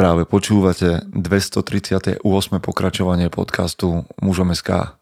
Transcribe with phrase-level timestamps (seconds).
[0.00, 2.24] Práve počúvate 238.
[2.64, 4.96] pokračovanie podcastu Mužom SK.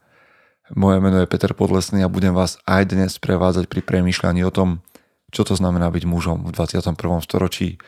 [0.75, 4.83] Moje meno je Peter Podlesný a budem vás aj dnes prevádzať pri premýšľaní o tom,
[5.31, 6.99] čo to znamená byť mužom v 21.
[7.23, 7.79] storočí.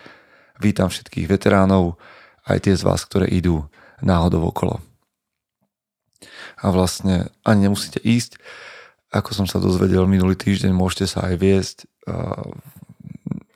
[0.62, 1.98] Vítam všetkých veteránov,
[2.46, 3.66] aj tie z vás, ktoré idú
[4.06, 4.78] náhodou okolo.
[6.62, 8.38] A vlastne ani nemusíte ísť.
[9.10, 12.79] Ako som sa dozvedel minulý týždeň, môžete sa aj viesť v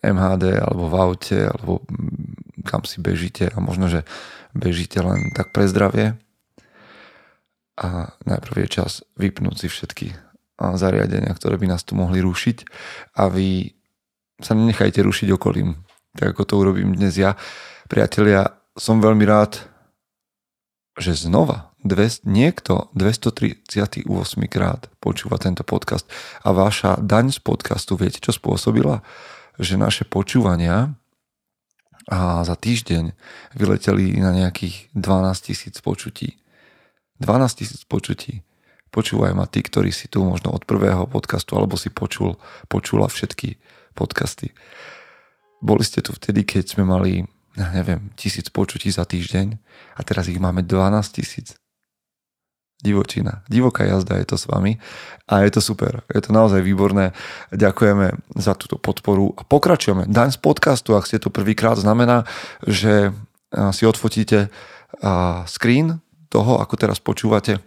[0.04, 1.80] MHD alebo v aute alebo
[2.64, 4.04] kam si bežíte a možno, že
[4.56, 6.16] bežíte len tak pre zdravie.
[7.74, 10.06] A najprv je čas vypnúť si všetky
[10.58, 12.58] zariadenia, ktoré by nás tu mohli rušiť
[13.18, 13.74] a vy
[14.38, 15.74] sa nenechajte rušiť okolím,
[16.14, 17.34] tak ako to urobím dnes ja.
[17.90, 19.58] Priatelia, som veľmi rád,
[20.94, 24.06] že znova dve, niekto 238
[24.46, 26.06] krát počúva tento podcast
[26.46, 29.02] a vaša daň z podcastu, viete čo spôsobila?
[29.58, 30.94] Že naše počúvania
[32.10, 33.16] a za týždeň
[33.56, 36.36] vyleteli na nejakých 12 tisíc počutí.
[37.22, 38.44] 12 tisíc počutí.
[38.92, 43.58] Počúvaj ma tí, ktorí si tu možno od prvého podcastu alebo si počul, počula všetky
[43.96, 44.52] podcasty.
[45.64, 47.24] Boli ste tu vtedy, keď sme mali,
[47.56, 49.56] ja neviem, tisíc počutí za týždeň
[49.96, 51.56] a teraz ich máme 12 tisíc
[52.84, 53.40] divočina.
[53.48, 54.76] Divoká jazda je to s vami
[55.24, 56.04] a je to super.
[56.12, 57.16] Je to naozaj výborné.
[57.48, 60.04] Ďakujeme za túto podporu a pokračujeme.
[60.04, 62.28] Daň z podcastu, ak ste tu prvýkrát, znamená,
[62.68, 63.16] že
[63.72, 64.52] si odfotíte
[65.48, 67.64] screen toho, ako teraz počúvate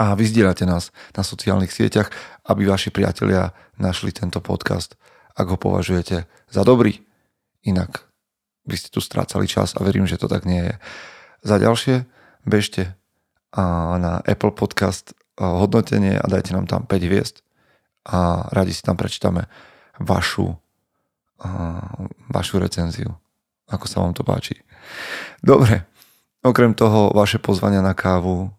[0.00, 2.08] a vyzdielate nás na sociálnych sieťach,
[2.48, 4.96] aby vaši priatelia našli tento podcast,
[5.36, 7.04] ak ho považujete za dobrý.
[7.60, 8.08] Inak
[8.64, 10.74] by ste tu strácali čas a verím, že to tak nie je.
[11.44, 12.08] Za ďalšie,
[12.48, 12.96] bežte
[13.54, 17.40] na Apple Podcast hodnotenie a dajte nám tam 5 hviezd
[18.06, 19.48] a radi si tam prečítame
[20.00, 20.52] vašu,
[22.28, 23.12] vašu recenziu,
[23.68, 24.60] ako sa vám to páči.
[25.40, 25.88] Dobre,
[26.44, 28.52] okrem toho vaše pozvania na kávu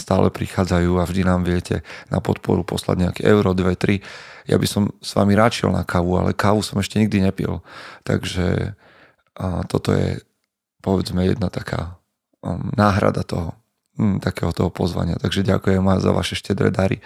[0.00, 4.48] stále prichádzajú a vždy nám viete na podporu poslať nejaké euro, 2, 3.
[4.48, 7.60] Ja by som s vami ráčil na kávu, ale kávu som ešte nikdy nepil.
[8.02, 8.72] Takže
[9.68, 10.24] toto je
[10.80, 12.00] povedzme jedna taká
[12.74, 13.54] náhrada toho
[13.98, 15.18] hm, takého toho pozvania.
[15.18, 17.02] Takže ďakujem vám za vaše štedré dary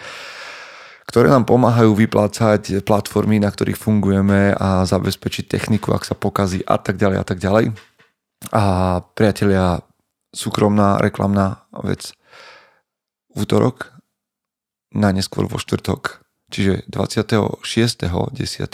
[1.03, 6.81] ktoré nám pomáhajú vyplácať platformy, na ktorých fungujeme a zabezpečiť techniku, ak sa pokazí a
[6.81, 7.77] tak ďalej a tak ďalej.
[8.49, 8.63] A
[9.13, 9.85] priatelia,
[10.33, 12.17] súkromná reklamná vec
[13.37, 13.93] v útorok,
[14.97, 17.61] najneskôr vo štvrtok, čiže 26.10.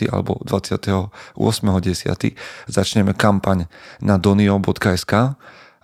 [0.07, 2.39] alebo 28.10.
[2.71, 3.67] začneme kampaň
[3.99, 5.35] na donio.sk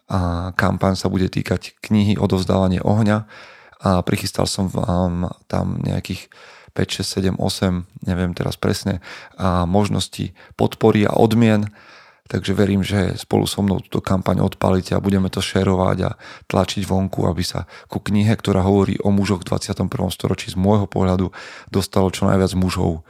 [0.09, 3.25] a kampaň sa bude týkať knihy Odovzdávanie ohňa
[3.85, 6.29] a prichystal som vám tam nejakých
[6.75, 8.99] 5, 6, 7, 8, neviem teraz presne,
[9.39, 11.71] a možnosti podpory a odmien.
[12.25, 16.11] Takže verím, že spolu so mnou túto kampaň odpalíte a budeme to šerovať a
[16.49, 19.93] tlačiť vonku, aby sa ku knihe, ktorá hovorí o mužoch v 21.
[20.09, 21.37] storočí z môjho pohľadu
[21.69, 23.05] dostalo čo najviac mužov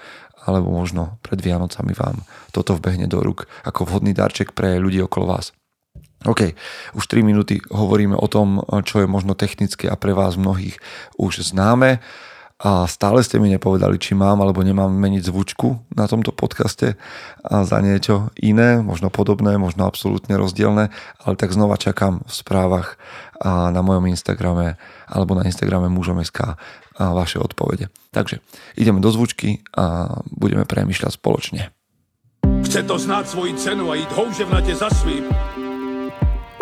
[0.44, 5.30] alebo možno pred Vianocami vám toto vbehne do rúk ako vhodný darček pre ľudí okolo
[5.30, 5.54] vás.
[6.24, 6.56] OK,
[6.96, 10.80] už 3 minúty hovoríme o tom, čo je možno technické a pre vás mnohých
[11.20, 12.00] už známe.
[12.64, 16.94] A stále ste mi nepovedali, či mám alebo nemám meniť zvučku na tomto podcaste
[17.42, 20.88] a za niečo iné, možno podobné, možno absolútne rozdielne,
[21.20, 22.96] ale tak znova čakám v správach
[23.42, 24.78] a na mojom Instagrame
[25.10, 26.56] alebo na Instagrame mužom.sk
[26.94, 27.90] a vaše odpovede.
[28.14, 28.38] Takže
[28.78, 31.74] ideme do zvučky a budeme premýšľať spoločne.
[32.64, 35.26] Chce to znáť svoji cenu a ísť houževnate za svým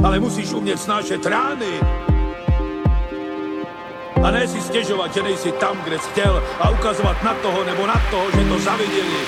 [0.05, 1.81] ale musíš umět snášet rány.
[4.23, 7.87] A ne si stěžovat, že nejsi tam, kde jsi chtěl a ukazovat na toho nebo
[7.87, 9.23] na toho, že to zaviděli.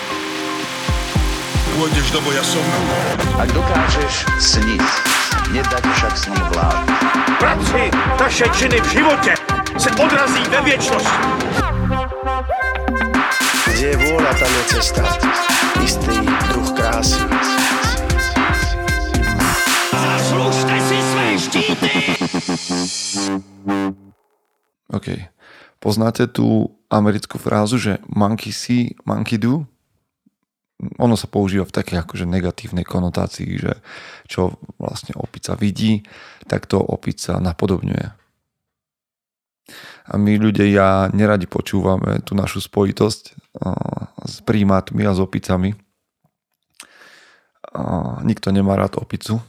[1.75, 2.63] Pôjdeš do boja som.
[3.34, 4.87] Ak dokážeš sniť,
[5.51, 6.87] nedať však s ním vlád.
[7.43, 9.34] Práci, taše činy v živote
[9.75, 11.19] se odrazí ve viečnosti.
[13.75, 15.03] Kde je vôľa, tam je cesta.
[15.83, 16.15] Istý
[16.55, 17.19] druh krásy.
[24.97, 25.09] OK.
[25.82, 29.68] Poznáte tú americkú frázu, že monkey see, monkey do?
[30.97, 33.76] Ono sa používa v takej akože negatívnej konotácii, že
[34.26, 36.03] čo vlastne opica vidí,
[36.48, 38.12] tak to opica napodobňuje.
[40.04, 43.22] A my ľudia neradi počúvame tú našu spojitosť
[44.28, 45.72] s prímátmi a s opicami.
[48.24, 49.41] Nikto nemá rád opicu,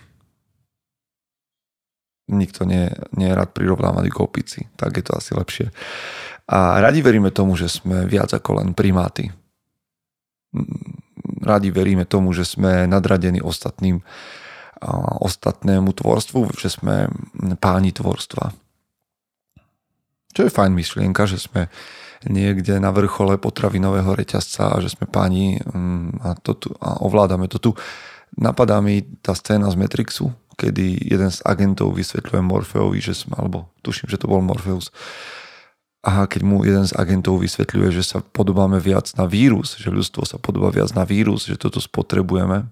[2.29, 5.67] nikto nie, nie je rád prirovnávaný k opici, tak je to asi lepšie.
[6.45, 9.29] A radi veríme tomu, že sme viac ako len primáty.
[11.41, 14.01] Radi veríme tomu, že sme nadradení ostatným
[15.21, 17.09] ostatnému tvorstvu, že sme
[17.57, 18.53] páni tvorstva.
[20.35, 21.71] Čo je fajn myšlienka, že sme
[22.27, 27.47] niekde na vrchole potravinového reťazca a že sme páni mm, a, to tu, a ovládame
[27.47, 27.71] to tu.
[28.35, 33.69] Napadá mi tá scéna z Matrixu, kedy jeden z agentov vysvetľuje Morfeovi, že sme, alebo
[33.83, 34.89] tuším, že to bol Morpheus,
[36.05, 40.21] a keď mu jeden z agentov vysvetľuje, že sa podobáme viac na vírus, že ľudstvo
[40.21, 42.69] sa podobá viac na vírus, že toto spotrebujeme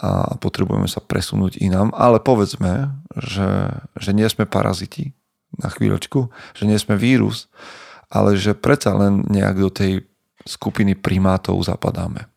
[0.00, 0.08] a
[0.40, 2.88] potrebujeme sa presunúť inám, ale povedzme,
[3.20, 3.68] že,
[4.00, 5.12] že nie sme paraziti
[5.60, 7.52] na chvíľočku, že nie sme vírus,
[8.08, 9.92] ale že predsa len nejak do tej
[10.48, 12.28] skupiny primátov zapadáme.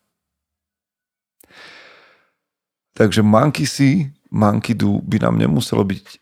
[2.99, 6.21] Takže mankisy, mankidu by nám nemuselo byť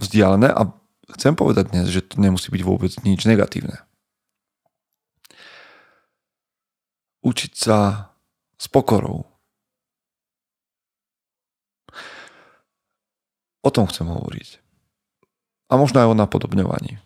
[0.00, 0.72] vzdialené a
[1.14, 3.84] chcem povedať dnes, že to nemusí byť vôbec nič negatívne.
[7.22, 8.10] Učiť sa
[8.58, 9.22] s pokorou.
[13.62, 14.58] O tom chcem hovoriť.
[15.70, 16.98] A možno aj o napodobňovaní.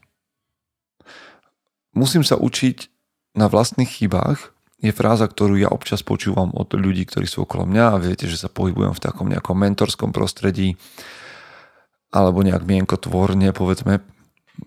[1.92, 2.88] Musím sa učiť
[3.36, 7.96] na vlastných chybách je fráza, ktorú ja občas počúvam od ľudí, ktorí sú okolo mňa
[7.96, 10.76] a viete, že sa pohybujem v takom nejakom mentorskom prostredí
[12.12, 14.04] alebo nejak mienkotvorne, povedzme,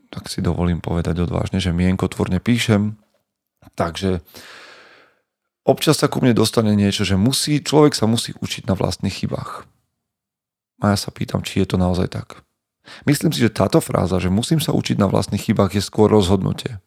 [0.09, 2.97] tak si dovolím povedať odvážne, že mienkotvorne píšem,
[3.73, 4.21] takže
[5.65, 9.65] občas sa ku mne dostane niečo, že musí, človek sa musí učiť na vlastných chybách.
[10.79, 12.41] A ja sa pýtam, či je to naozaj tak.
[13.06, 16.81] Myslím si, že táto fráza, že musím sa učiť na vlastných chybách, je skôr rozhodnutie,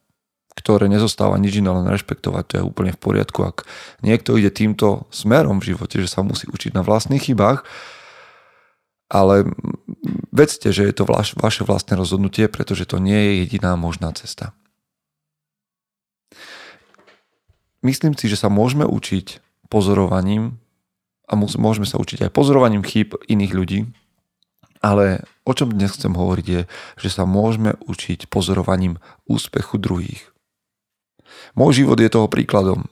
[0.52, 2.44] ktoré nezostáva nič iné, len rešpektovať.
[2.44, 3.40] To je úplne v poriadku.
[3.44, 3.64] Ak
[4.04, 7.64] niekto ide týmto smerom v živote, že sa musí učiť na vlastných chybách,
[9.12, 9.44] ale
[10.32, 14.56] vedzte, že je to vaš, vaše vlastné rozhodnutie, pretože to nie je jediná možná cesta.
[17.84, 20.56] Myslím si, že sa môžeme učiť pozorovaním
[21.28, 23.80] a môžeme sa učiť aj pozorovaním chýb iných ľudí,
[24.80, 26.62] ale o čom dnes chcem hovoriť je,
[26.96, 28.96] že sa môžeme učiť pozorovaním
[29.28, 30.31] úspechu druhých.
[31.58, 32.86] Môj život je toho príkladom.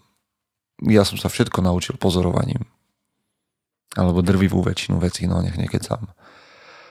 [0.84, 2.64] Ja som sa všetko naučil pozorovaním
[3.98, 6.14] alebo drvivú väčšinu vecí, no nech nekecam.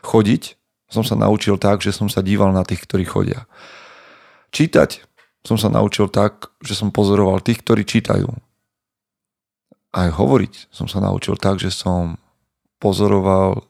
[0.04, 0.60] Chodiť
[0.92, 3.48] som sa naučil tak, že som sa díval na tých, ktorí chodia.
[4.52, 5.06] Čítať
[5.46, 8.28] som sa naučil tak, že som pozoroval tých, ktorí čítajú.
[9.96, 12.20] Aj hovoriť som sa naučil tak, že som
[12.84, 13.64] pozoroval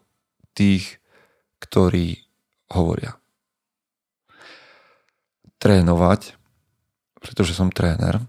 [0.57, 0.97] tých,
[1.61, 2.25] ktorí
[2.73, 3.19] hovoria.
[5.59, 6.38] Trénovať,
[7.19, 8.19] pretože som tréner,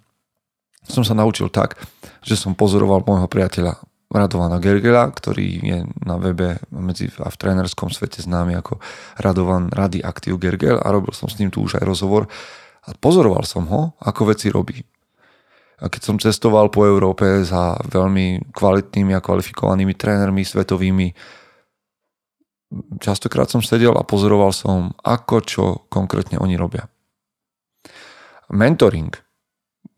[0.86, 1.78] som sa naučil tak,
[2.20, 3.78] že som pozoroval môjho priateľa
[4.10, 8.82] Radovana Gergela, ktorý je na webe medzi, a v trénerskom svete známy ako
[9.22, 12.26] Radovan Rady Aktiv Gergel a robil som s ním tu už aj rozhovor
[12.82, 14.82] a pozoroval som ho, ako veci robí.
[15.80, 21.14] A keď som cestoval po Európe za veľmi kvalitnými a kvalifikovanými trénermi svetovými,
[22.98, 26.89] častokrát som sedel a pozoroval som, ako čo konkrétne oni robia.
[28.50, 29.14] Mentoring,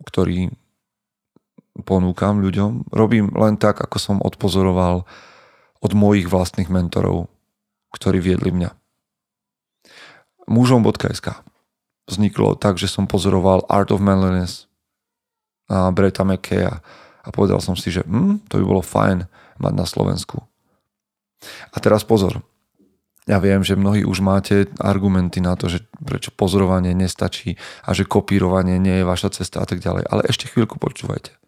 [0.04, 0.52] ktorý
[1.88, 5.08] ponúkam ľuďom, robím len tak, ako som odpozoroval
[5.82, 7.32] od mojich vlastných mentorov,
[7.96, 8.70] ktorí viedli mňa.
[10.46, 11.42] Mužom.sk
[12.06, 14.68] vzniklo tak, že som pozoroval Art of Manliness
[15.70, 16.84] a Breta McKeya
[17.22, 19.24] a povedal som si, že hm, to by bolo fajn
[19.62, 20.42] mať na Slovensku.
[21.72, 22.42] A teraz pozor,
[23.22, 27.54] ja viem, že mnohí už máte argumenty na to, že prečo pozorovanie nestačí
[27.86, 30.10] a že kopírovanie nie je vaša cesta a tak ďalej.
[30.10, 31.42] Ale ešte chvíľku počúvajte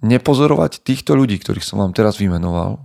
[0.00, 2.80] nepozorovať týchto ľudí, ktorých som vám teraz vymenoval,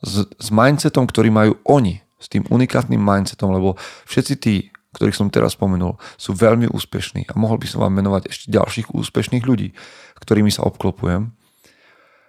[0.00, 3.76] s, s mindsetom, ktorý majú oni, s tým unikátnym mindsetom, lebo
[4.08, 8.32] všetci tí, ktorých som teraz spomenul, sú veľmi úspešní a mohol by som vám menovať
[8.32, 9.76] ešte ďalších úspešných ľudí,
[10.20, 11.36] ktorými sa obklopujem.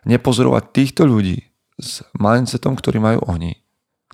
[0.03, 1.47] Nepozorovať týchto ľudí
[1.79, 3.55] s mindsetom, ktorý majú oni,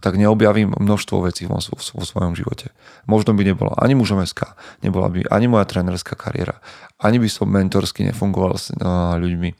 [0.02, 2.70] tak neobjavím množstvo vecí vo, vo, vo svojom živote.
[3.10, 4.54] Možno by nebola ani mužom SK,
[4.86, 6.62] nebola by ani moja trénerská kariéra,
[7.02, 9.54] ani by som mentorsky nefungoval s uh, ľuďmi.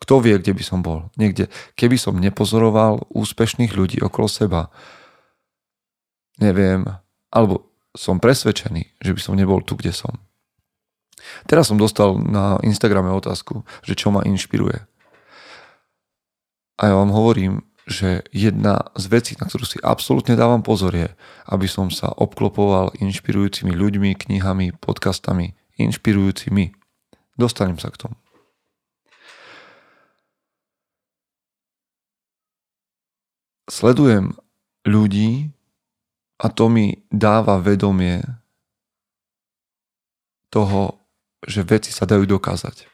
[0.00, 1.12] Kto vie, kde by som bol?
[1.20, 1.52] Niekde.
[1.76, 4.72] Keby som nepozoroval úspešných ľudí okolo seba,
[6.40, 6.88] neviem,
[7.28, 10.16] alebo som presvedčený, že by som nebol tu, kde som.
[11.44, 14.88] Teraz som dostal na Instagrame otázku, že čo ma inšpiruje.
[16.80, 17.60] A ja vám hovorím,
[17.90, 21.10] že jedna z vecí, na ktorú si absolútne dávam pozor je,
[21.50, 26.70] aby som sa obklopoval inšpirujúcimi ľuďmi, knihami, podcastami, inšpirujúcimi.
[27.34, 28.16] Dostanem sa k tomu.
[33.66, 34.34] Sledujem
[34.86, 35.50] ľudí
[36.42, 38.22] a to mi dáva vedomie
[40.50, 40.98] toho,
[41.46, 42.89] že veci sa dajú dokázať.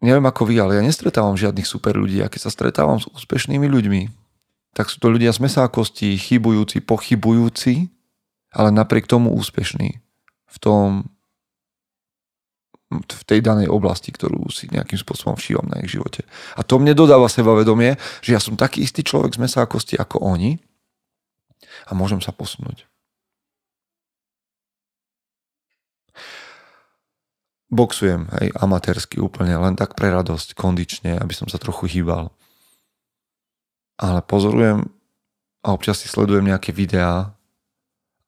[0.00, 2.20] Neviem ako vy, ale ja nestretávam žiadnych super ľudí.
[2.20, 4.02] A keď sa stretávam s úspešnými ľuďmi,
[4.76, 7.88] tak sú to ľudia z mesákosti, chybujúci, pochybujúci,
[8.52, 10.00] ale napriek tomu úspešní
[10.46, 11.08] v tom
[12.86, 16.22] v tej danej oblasti, ktorú si nejakým spôsobom všívam na ich živote.
[16.54, 20.62] A to mne dodáva sebavedomie, že ja som taký istý človek z mesákosti ako oni
[21.90, 22.86] a môžem sa posunúť.
[27.66, 32.30] Boxujem, hej, amatérsky úplne, len tak pre radosť, kondične, aby som sa trochu hýbal.
[33.98, 34.86] Ale pozorujem
[35.66, 37.34] a občas si sledujem nejaké videá,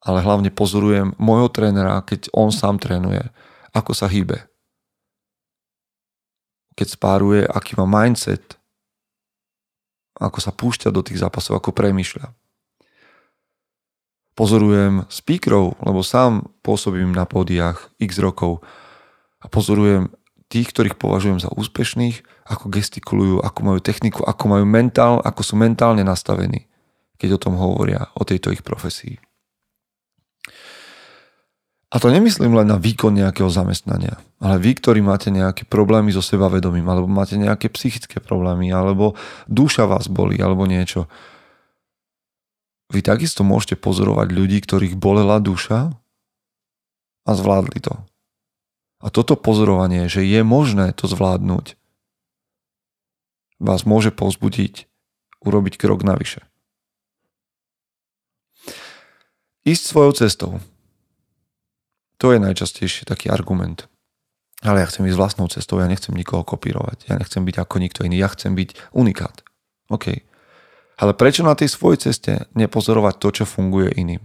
[0.03, 3.23] ale hlavne pozorujem môjho trénera, keď on sám trénuje,
[3.71, 4.43] ako sa hýbe.
[6.75, 8.59] Keď spáruje, aký má mindset,
[10.19, 12.35] ako sa púšťa do tých zápasov, ako premýšľa.
[14.35, 18.63] Pozorujem speakerov, lebo sám pôsobím na pódiách x rokov
[19.39, 20.11] a pozorujem
[20.49, 25.53] tých, ktorých považujem za úspešných, ako gestikulujú, ako majú techniku, ako majú mentál, ako sú
[25.55, 26.65] mentálne nastavení,
[27.21, 29.21] keď o tom hovoria, o tejto ich profesii.
[31.89, 36.21] A to nemyslím len na výkon nejakého zamestnania, ale vy, ktorí máte nejaké problémy so
[36.21, 39.17] sebavedomím, alebo máte nejaké psychické problémy, alebo
[39.49, 41.09] duša vás boli, alebo niečo.
[42.93, 45.93] Vy takisto môžete pozorovať ľudí, ktorých bolela duša
[47.25, 47.93] a zvládli to.
[48.99, 51.79] A toto pozorovanie, že je možné to zvládnuť,
[53.59, 54.87] vás môže povzbudiť
[55.43, 56.43] urobiť krok navyše.
[59.67, 60.51] Ísť svojou cestou.
[62.19, 63.87] To je najčastejšie taký argument.
[64.59, 68.03] Ale ja chcem ísť vlastnou cestou, ja nechcem nikoho kopírovať, ja nechcem byť ako nikto
[68.03, 69.43] iný, ja chcem byť unikát.
[69.87, 70.19] OK.
[70.99, 74.19] Ale prečo na tej svojej ceste nepozorovať to, čo funguje iným?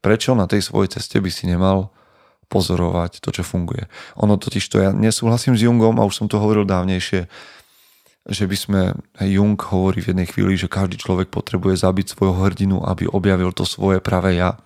[0.00, 1.92] Prečo na tej svojej ceste by si nemal
[2.50, 3.86] pozorovať to, čo funguje?
[4.18, 7.30] Ono totiž to, ja nesúhlasím s Jungom a už som to hovoril dávnejšie,
[8.28, 8.80] že by sme,
[9.22, 13.64] Jung hovorí v jednej chvíli, že každý človek potrebuje zabiť svojho hrdinu, aby objavil to
[13.64, 14.60] svoje pravé ja.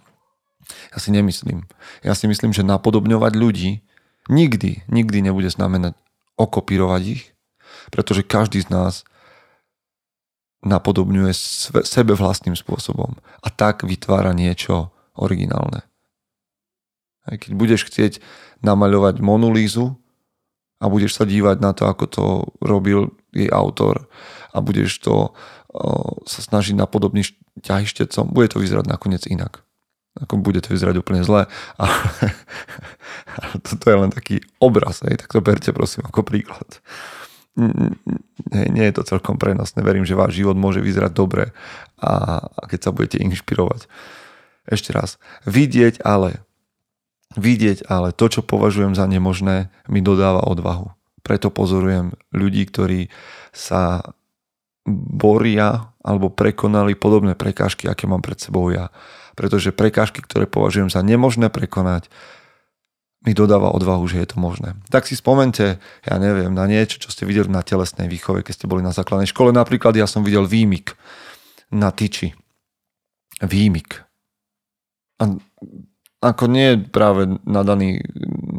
[0.91, 1.69] Ja si nemyslím.
[2.00, 3.85] Ja si myslím, že napodobňovať ľudí
[4.33, 5.93] nikdy, nikdy nebude znamenať
[6.41, 7.23] okopírovať ich,
[7.93, 8.95] pretože každý z nás
[10.64, 11.31] napodobňuje
[11.85, 15.87] sebe vlastným spôsobom a tak vytvára niečo originálne.
[17.25, 18.21] Aj keď budeš chcieť
[18.61, 19.97] namaľovať Monolízu
[20.83, 22.25] a budeš sa dívať na to, ako to
[22.61, 24.06] robil jej autor
[24.52, 25.33] a budeš to
[25.73, 27.26] o, sa snažiť napodobniť
[27.64, 29.64] ťahyštecom, bude to vyzerať nakoniec inak.
[30.14, 31.50] Ako bude to vyzerať úplne zle.
[31.80, 31.85] A,
[33.40, 36.78] a toto je len taký obraz, hej, tak to berte prosím ako príklad.
[38.50, 39.83] Nie, nie je to celkom prenosné.
[39.83, 41.54] Verím, že váš život môže vyzerať dobre
[41.99, 43.87] a, a keď sa budete inšpirovať
[44.68, 46.44] ešte raz, vidieť ale,
[47.37, 50.92] vidieť ale to, čo považujem za nemožné, mi dodáva odvahu.
[51.25, 53.09] Preto pozorujem ľudí, ktorí
[53.52, 54.14] sa
[54.92, 58.92] boria alebo prekonali podobné prekážky, aké mám pred sebou ja.
[59.33, 62.12] Pretože prekážky, ktoré považujem za nemožné prekonať,
[63.25, 64.76] mi dodáva odvahu, že je to možné.
[64.92, 68.68] Tak si spomente, ja neviem, na niečo, čo ste videli na telesnej výchove, keď ste
[68.68, 69.49] boli na základnej škole.
[69.49, 70.92] Napríklad ja som videl výmik
[71.73, 72.37] na tyči.
[73.40, 74.03] Výmik.
[75.23, 75.25] A
[76.25, 78.00] ako nie práve nadaný,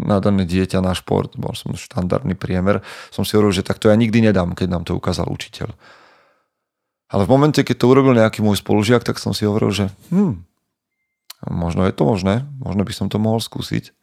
[0.06, 3.98] nadané dieťa na šport, bol som štandardný priemer, som si hovoril, že tak to ja
[3.98, 5.74] nikdy nedám, keď nám to ukázal učiteľ.
[7.10, 10.46] Ale v momente, keď to urobil nejaký môj spolužiak, tak som si hovoril, že hm,
[11.50, 13.94] možno je to možné, možno by som to mohol skúsiť,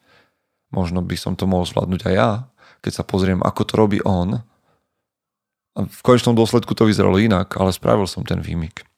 [0.75, 2.30] možno by som to mohol zvládnuť aj ja,
[2.82, 4.42] keď sa pozriem, ako to robí on.
[5.73, 8.91] A v konečnom dôsledku to vyzeralo inak, ale spravil som ten výmyk.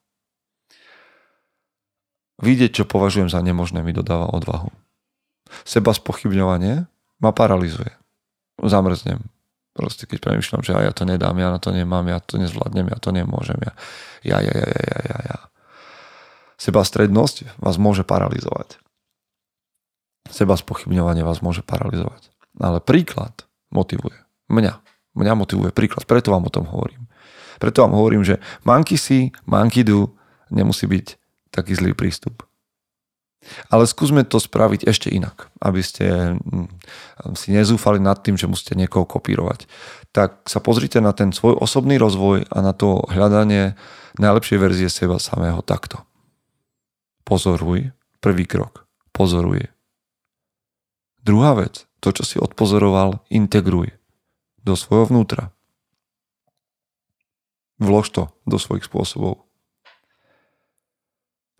[2.43, 4.73] Vidieť, čo považujem za nemožné, mi dodáva odvahu.
[5.63, 6.91] Seba spochybňovanie
[7.23, 7.95] ma paralizuje.
[8.59, 9.23] Zamrznem.
[9.75, 12.99] Proste keď premyšľam, že ja to nedám, ja na to nemám, ja to nezvládnem, ja
[13.03, 13.73] to nemôžem, ja,
[14.23, 15.39] ja, ja, ja, ja, ja, ja.
[16.55, 18.79] Seba strednosť vás môže paralizovať.
[20.31, 22.31] Seba spochybňovanie vás môže paralizovať.
[22.63, 24.15] Ale príklad motivuje.
[24.47, 24.79] Mňa.
[25.19, 26.07] Mňa motivuje príklad.
[26.07, 27.11] Preto vám o tom hovorím.
[27.59, 30.15] Preto vám hovorím, že monkey see, monkey do
[30.51, 31.24] nemusí byť
[31.55, 32.43] taký zlý prístup.
[33.69, 36.67] Ale skúsme to spraviť ešte inak, aby ste hm,
[37.37, 39.69] si nezúfali nad tým, že musíte niekoho kopírovať.
[40.17, 43.77] Tak sa pozrite na ten svoj osobný rozvoj a na to hľadanie
[44.17, 46.03] najlepšej verzie seba samého takto.
[47.29, 47.93] Pozoruj,
[48.25, 49.69] prvý krok, pozoruj.
[51.25, 53.97] Druhá vec, to, čo si odpozoroval, integruj
[54.61, 55.53] do svojho vnútra.
[57.81, 59.44] Vlož to do svojich spôsobov.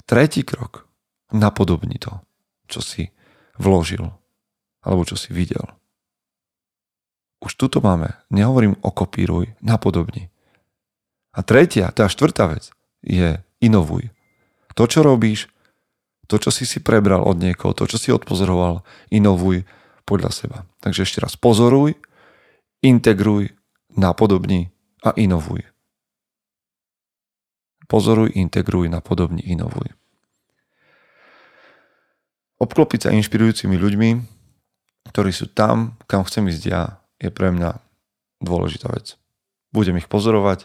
[0.05, 0.85] Tretí krok.
[1.33, 2.21] Napodobni to,
[2.69, 3.11] čo si
[3.57, 4.05] vložil
[4.85, 5.65] alebo čo si videl.
[7.41, 8.13] Už tuto máme.
[8.29, 10.29] Nehovorím o kopíruj, napodobni.
[11.35, 12.69] A tretia, tá štvrtá vec
[13.01, 14.13] je inovuj.
[14.77, 15.49] To, čo robíš,
[16.29, 19.65] to, čo si si prebral od niekoho, to, čo si odpozoroval, inovuj
[20.05, 20.59] podľa seba.
[20.85, 21.97] Takže ešte raz, pozoruj,
[22.85, 23.53] integruj,
[23.97, 24.73] napodobni
[25.05, 25.74] a inovuj.
[27.85, 29.93] Pozoruj, integruj, napodobni, inovuj.
[32.59, 34.11] Obklopiť sa inšpirujúcimi ľuďmi,
[35.13, 36.83] ktorí sú tam, kam chcem ísť ja,
[37.21, 37.77] je pre mňa
[38.41, 39.21] dôležitá vec.
[39.75, 40.65] Budem ich pozorovať,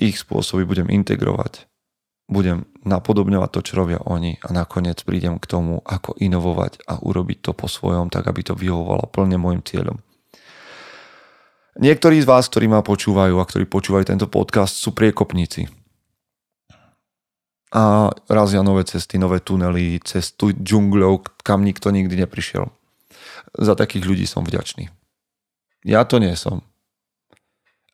[0.00, 1.70] ich spôsoby budem integrovať,
[2.28, 7.38] budem napodobňovať to, čo robia oni a nakoniec prídem k tomu, ako inovovať a urobiť
[7.40, 10.03] to po svojom, tak aby to vyhovovalo plne môjim cieľom.
[11.74, 15.66] Niektorí z vás, ktorí ma počúvajú a ktorí počúvajú tento podcast, sú priekopníci.
[17.74, 22.70] A razia nové cesty, nové tunely, cestu džungľou, kam nikto nikdy neprišiel.
[23.58, 24.86] Za takých ľudí som vďačný.
[25.82, 26.62] Ja to nie som.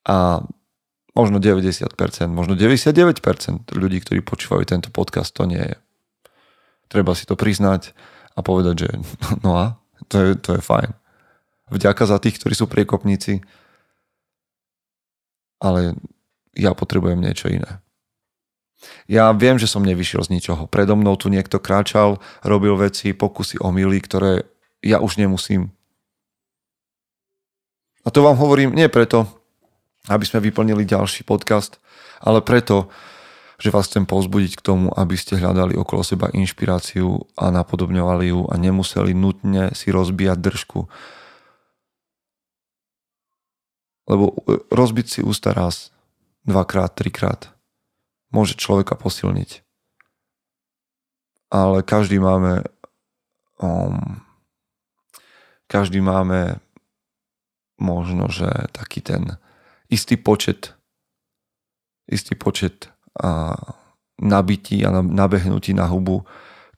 [0.05, 0.45] A
[1.17, 1.89] možno 90%,
[2.29, 5.77] možno 99% ľudí, ktorí počúvajú tento podcast, to nie je.
[6.93, 7.97] Treba si to priznať
[8.37, 8.91] a povedať, že
[9.45, 9.81] no a,
[10.13, 10.93] to je, to je fajn.
[11.73, 13.41] Vďaka za tých, ktorí sú priekopníci,
[15.61, 15.95] ale
[16.57, 17.79] ja potrebujem niečo iné.
[19.05, 20.65] Ja viem, že som nevyšiel z ničoho.
[20.65, 24.49] Predo mnou tu niekto kráčal, robil veci, pokusy, omily, ktoré
[24.81, 25.69] ja už nemusím.
[28.01, 29.29] A to vám hovorím nie preto,
[30.09, 31.77] aby sme vyplnili ďalší podcast,
[32.25, 32.89] ale preto,
[33.61, 38.49] že vás chcem povzbudiť k tomu, aby ste hľadali okolo seba inšpiráciu a napodobňovali ju
[38.49, 40.89] a nemuseli nutne si rozbíjať držku
[44.11, 45.95] lebo e, rozbiť si ústa raz,
[46.43, 47.55] dvakrát, trikrát
[48.35, 49.63] môže človeka posilniť.
[51.51, 52.67] Ale každý máme
[53.59, 54.23] um,
[55.67, 56.59] každý máme
[57.79, 59.39] možno, že taký ten
[59.91, 60.79] istý počet
[62.11, 63.55] istý počet a,
[64.19, 66.27] nabití a nabehnutí na hubu,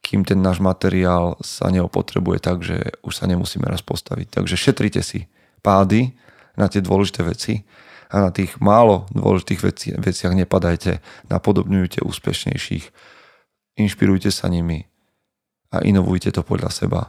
[0.04, 4.28] kým ten náš materiál sa neopotrebuje tak, že už sa nemusíme raz postaviť.
[4.30, 5.26] Takže šetrite si
[5.64, 6.14] pády,
[6.56, 7.64] na tie dôležité veci
[8.12, 11.00] a na tých málo dôležitých veci, veciach nepadajte,
[11.32, 12.84] napodobňujte úspešnejších,
[13.80, 14.84] inšpirujte sa nimi
[15.72, 17.00] a inovujte to podľa seba.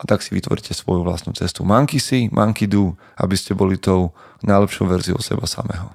[0.00, 1.60] A tak si vytvoríte svoju vlastnú cestu.
[1.60, 5.92] Manky si, manky do, aby ste boli tou najlepšou verziou seba samého.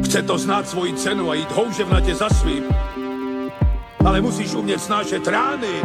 [0.00, 2.64] Chce to znáť svoji cenu a ísť houževnate za svým.
[4.00, 5.84] Ale musíš umieť snášať rány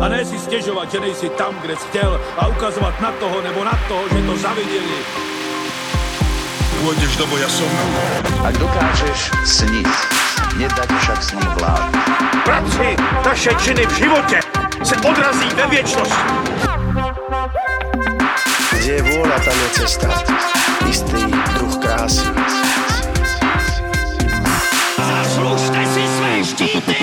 [0.00, 3.64] a ne si stěžovat, že nejsi tam, kde jsi chtěl a ukazovat na toho nebo
[3.64, 4.96] na toho, že to zaviděli.
[6.80, 7.68] Pôjdeš do boja som.
[8.40, 9.84] Ak dokážeš sniť,
[10.56, 11.92] nedať však snom vlád.
[12.40, 14.40] Práci taše činy v živote
[14.80, 16.24] se odrazí ve viečnosti.
[18.80, 20.08] Kde je vôľa, tam je cesta.
[20.88, 21.20] Istý
[21.52, 22.24] druh krásy.
[24.96, 26.96] Zaslužte si své štíty!